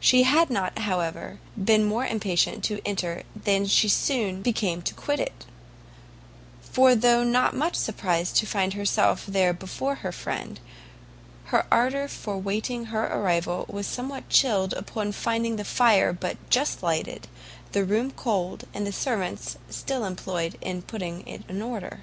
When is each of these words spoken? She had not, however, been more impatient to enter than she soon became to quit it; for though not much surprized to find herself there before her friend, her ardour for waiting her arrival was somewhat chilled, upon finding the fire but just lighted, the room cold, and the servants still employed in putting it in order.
She 0.00 0.24
had 0.24 0.50
not, 0.50 0.76
however, 0.80 1.38
been 1.56 1.84
more 1.84 2.04
impatient 2.04 2.64
to 2.64 2.80
enter 2.84 3.22
than 3.36 3.64
she 3.68 3.88
soon 3.88 4.42
became 4.42 4.82
to 4.82 4.92
quit 4.92 5.20
it; 5.20 5.46
for 6.60 6.96
though 6.96 7.22
not 7.22 7.54
much 7.54 7.76
surprized 7.76 8.34
to 8.38 8.44
find 8.46 8.74
herself 8.74 9.24
there 9.24 9.52
before 9.52 9.94
her 10.02 10.10
friend, 10.10 10.58
her 11.54 11.64
ardour 11.70 12.08
for 12.08 12.36
waiting 12.38 12.86
her 12.86 13.06
arrival 13.06 13.66
was 13.68 13.86
somewhat 13.86 14.28
chilled, 14.28 14.72
upon 14.72 15.12
finding 15.12 15.54
the 15.54 15.64
fire 15.64 16.12
but 16.12 16.38
just 16.50 16.82
lighted, 16.82 17.28
the 17.70 17.84
room 17.84 18.10
cold, 18.10 18.64
and 18.74 18.84
the 18.84 18.90
servants 18.92 19.58
still 19.70 20.04
employed 20.04 20.58
in 20.60 20.82
putting 20.82 21.24
it 21.24 21.44
in 21.48 21.62
order. 21.62 22.00